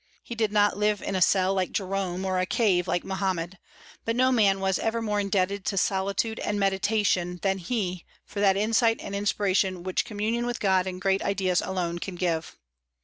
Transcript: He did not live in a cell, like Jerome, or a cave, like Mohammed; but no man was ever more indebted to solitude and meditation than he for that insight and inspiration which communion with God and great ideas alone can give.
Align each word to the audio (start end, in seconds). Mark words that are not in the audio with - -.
He 0.23 0.33
did 0.33 0.51
not 0.51 0.79
live 0.79 1.03
in 1.03 1.15
a 1.15 1.21
cell, 1.21 1.53
like 1.53 1.71
Jerome, 1.71 2.25
or 2.25 2.39
a 2.39 2.45
cave, 2.47 2.87
like 2.87 3.03
Mohammed; 3.03 3.59
but 4.03 4.15
no 4.15 4.31
man 4.31 4.59
was 4.59 4.79
ever 4.79 4.99
more 4.99 5.19
indebted 5.19 5.63
to 5.65 5.77
solitude 5.77 6.39
and 6.39 6.59
meditation 6.59 7.37
than 7.43 7.59
he 7.59 8.03
for 8.25 8.39
that 8.39 8.57
insight 8.57 8.99
and 8.99 9.13
inspiration 9.15 9.83
which 9.83 10.03
communion 10.03 10.47
with 10.47 10.59
God 10.59 10.87
and 10.87 10.99
great 10.99 11.21
ideas 11.21 11.61
alone 11.61 11.99
can 11.99 12.15
give. 12.15 12.57